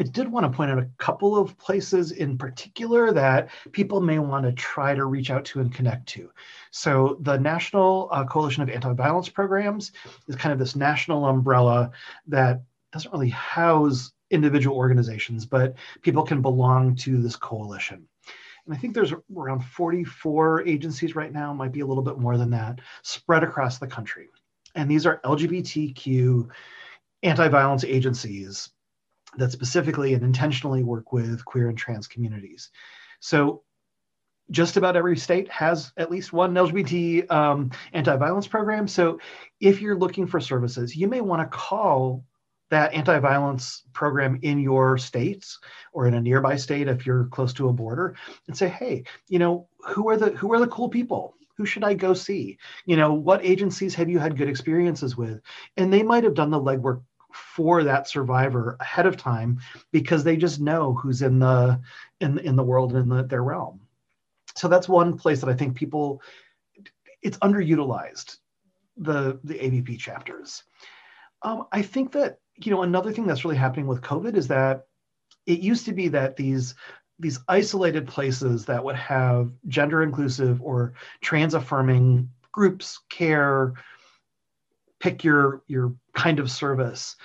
[0.00, 4.20] I did want to point out a couple of places in particular that people may
[4.20, 6.30] want to try to reach out to and connect to.
[6.70, 9.90] So, the National uh, Coalition of Anti Violence Programs
[10.28, 11.90] is kind of this national umbrella
[12.28, 18.06] that doesn't really house individual organizations, but people can belong to this coalition.
[18.66, 22.36] And I think there's around 44 agencies right now, might be a little bit more
[22.36, 24.28] than that, spread across the country.
[24.74, 26.48] And these are LGBTQ
[27.24, 28.70] anti violence agencies
[29.36, 32.70] that specifically and intentionally work with queer and trans communities.
[33.20, 33.62] So
[34.50, 38.88] just about every state has at least one LGBT um, anti-violence program.
[38.88, 39.20] So
[39.60, 42.24] if you're looking for services, you may want to call
[42.70, 45.58] that anti-violence program in your states
[45.92, 48.14] or in a nearby state if you're close to a border
[48.46, 51.82] and say hey you know who are the who are the cool people who should
[51.82, 55.40] i go see you know what agencies have you had good experiences with
[55.76, 57.00] and they might have done the legwork
[57.32, 59.60] for that survivor ahead of time
[59.92, 61.80] because they just know who's in the
[62.20, 63.80] in in the world and in the, their realm.
[64.54, 66.22] So that's one place that I think people
[67.22, 68.38] it's underutilized
[68.96, 70.62] the the AVP chapters.
[71.42, 74.86] Um, I think that you know another thing that's really happening with COVID is that
[75.46, 76.74] it used to be that these
[77.18, 83.74] these isolated places that would have gender inclusive or trans affirming groups care
[84.98, 87.16] pick your your kind of service.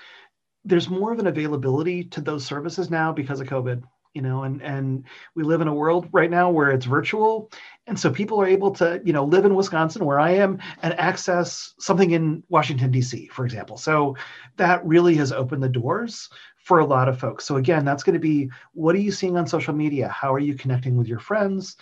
[0.64, 3.84] There's more of an availability to those services now because of covid
[4.14, 5.04] you know and and
[5.36, 7.50] we live in a world right now where it's virtual.
[7.88, 10.98] And so people are able to you know live in wisconsin where i am and
[11.00, 13.78] access something in washington d.c for example.
[13.78, 14.16] So
[14.58, 17.46] that really has opened the doors for a lot of folks.
[17.46, 20.08] So again that's going to be what are you seeing on social media?
[20.10, 21.76] How are you connecting with your friends?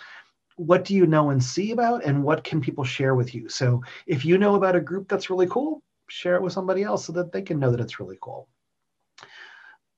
[0.56, 3.48] What do you know and see about and what can people share with you?
[3.48, 5.82] So if you know about a group that's really cool
[6.12, 8.48] share it with somebody else so that they can know that it's really cool.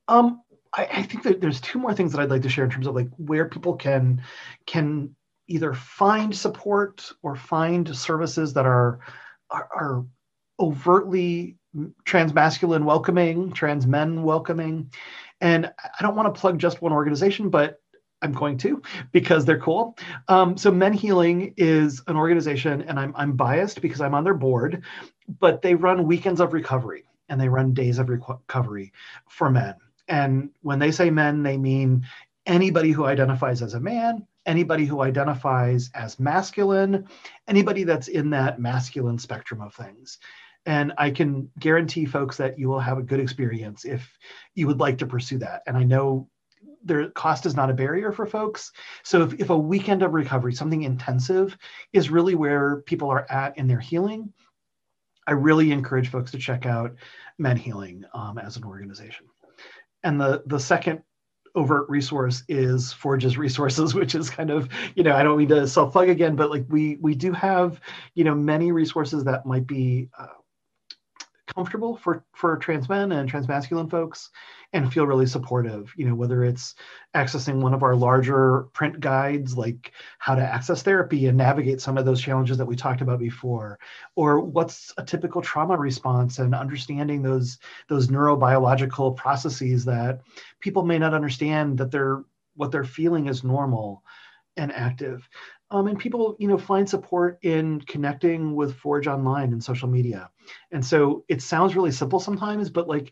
[0.07, 0.41] Um,
[0.73, 2.87] I, I think that there's two more things that i'd like to share in terms
[2.87, 4.21] of like where people can
[4.65, 5.15] can
[5.47, 8.99] either find support or find services that are
[9.49, 10.05] are, are
[10.59, 11.57] overtly
[12.05, 14.91] trans masculine welcoming trans men welcoming.
[15.41, 17.81] And i don't want to plug just one organization but
[18.21, 19.97] I'm going to because they're cool.
[20.27, 24.33] Um, so Men Healing is an organization, and I'm I'm biased because I'm on their
[24.33, 24.83] board,
[25.39, 28.93] but they run weekends of recovery and they run days of recovery
[29.29, 29.75] for men.
[30.07, 32.05] And when they say men, they mean
[32.45, 37.07] anybody who identifies as a man, anybody who identifies as masculine,
[37.47, 40.19] anybody that's in that masculine spectrum of things.
[40.67, 44.17] And I can guarantee folks that you will have a good experience if
[44.55, 45.61] you would like to pursue that.
[45.67, 46.27] And I know
[46.83, 48.71] their cost is not a barrier for folks.
[49.03, 51.57] So if, if a weekend of recovery, something intensive,
[51.93, 54.31] is really where people are at in their healing,
[55.27, 56.95] I really encourage folks to check out
[57.37, 59.25] Men Healing um, as an organization.
[60.03, 61.01] And the the second
[61.55, 65.67] overt resource is Forge's resources, which is kind of, you know, I don't mean to
[65.67, 67.81] self plug again, but like we we do have,
[68.13, 70.27] you know, many resources that might be uh,
[71.55, 74.29] comfortable for for trans men and trans masculine folks
[74.73, 76.75] and feel really supportive you know whether it's
[77.15, 81.97] accessing one of our larger print guides like how to access therapy and navigate some
[81.97, 83.79] of those challenges that we talked about before
[84.15, 90.19] or what's a typical trauma response and understanding those those neurobiological processes that
[90.59, 92.23] people may not understand that they're
[92.55, 94.03] what they're feeling is normal
[94.57, 95.27] and active
[95.71, 100.29] um, and people you know find support in connecting with forge online and social media.
[100.71, 103.11] And so it sounds really simple sometimes but like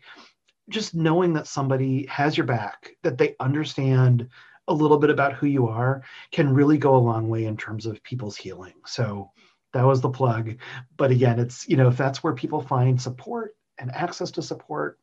[0.68, 4.28] just knowing that somebody has your back that they understand
[4.68, 6.02] a little bit about who you are
[6.32, 8.72] can really go a long way in terms of people's healing.
[8.86, 9.30] So
[9.74, 10.56] that was the plug.
[10.96, 14.98] But again it's you know if that's where people find support and access to support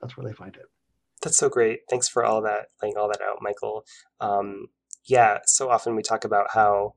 [0.00, 0.66] that's where they find it.
[1.22, 1.80] That's so great.
[1.88, 3.84] Thanks for all that laying all that out michael.
[4.20, 4.68] Um,
[5.06, 6.94] yeah, so often we talk about how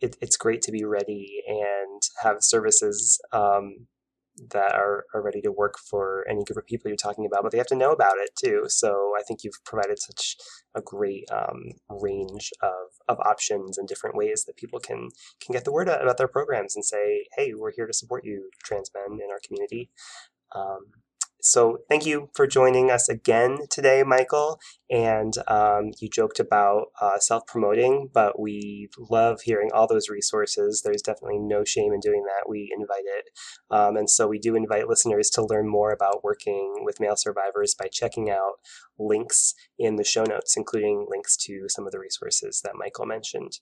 [0.00, 3.86] it, it's great to be ready and have services um,
[4.50, 7.52] that are, are ready to work for any group of people you're talking about, but
[7.52, 8.64] they have to know about it too.
[8.66, 10.36] So I think you've provided such
[10.74, 15.08] a great um, range of, of options and different ways that people can
[15.40, 18.24] can get the word out about their programs and say, hey, we're here to support
[18.24, 19.90] you, trans men in our community.
[20.54, 20.86] Um,
[21.46, 24.58] So thank you for joining us again today, Michael.
[24.90, 30.82] And um, you joked about uh, self promoting, but we love hearing all those resources.
[30.84, 32.48] There's definitely no shame in doing that.
[32.48, 33.26] We invite it.
[33.70, 37.76] Um, and so we do invite listeners to learn more about working with male survivors
[37.78, 38.54] by checking out
[38.98, 43.60] links in the show notes, including links to some of the resources that Michael mentioned.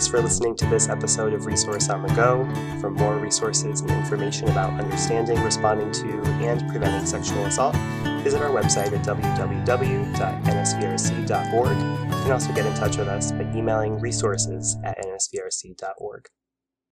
[0.00, 2.48] Thanks for listening to this episode of Resource on the Go.
[2.80, 7.76] For more resources and information about understanding, responding to, and preventing sexual assault,
[8.24, 9.68] visit our website at www.nsvrc.org.
[11.76, 16.30] You can also get in touch with us by emailing resources at nsvrc.org.